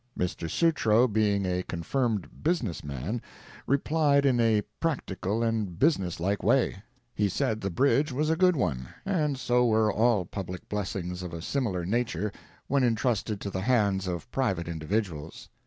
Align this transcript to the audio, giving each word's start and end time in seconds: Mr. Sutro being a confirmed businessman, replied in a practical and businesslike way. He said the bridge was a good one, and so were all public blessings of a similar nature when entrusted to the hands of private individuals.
Mr. 0.17 0.49
Sutro 0.49 1.07
being 1.07 1.45
a 1.45 1.61
confirmed 1.61 2.41
businessman, 2.41 3.21
replied 3.67 4.25
in 4.25 4.39
a 4.39 4.63
practical 4.79 5.43
and 5.43 5.77
businesslike 5.77 6.41
way. 6.41 6.81
He 7.13 7.29
said 7.29 7.61
the 7.61 7.69
bridge 7.69 8.11
was 8.11 8.31
a 8.31 8.35
good 8.35 8.55
one, 8.55 8.87
and 9.05 9.37
so 9.37 9.63
were 9.67 9.93
all 9.93 10.25
public 10.25 10.67
blessings 10.67 11.21
of 11.21 11.35
a 11.35 11.41
similar 11.43 11.85
nature 11.85 12.31
when 12.65 12.83
entrusted 12.83 13.39
to 13.41 13.51
the 13.51 13.61
hands 13.61 14.07
of 14.07 14.31
private 14.31 14.67
individuals. 14.67 15.49